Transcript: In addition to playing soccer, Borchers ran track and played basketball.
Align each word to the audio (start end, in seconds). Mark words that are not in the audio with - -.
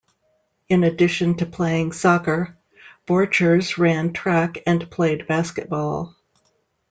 In 0.67 0.83
addition 0.83 1.35
to 1.35 1.45
playing 1.45 1.91
soccer, 1.91 2.57
Borchers 3.05 3.77
ran 3.77 4.13
track 4.13 4.57
and 4.65 4.89
played 4.89 5.27
basketball. 5.27 6.15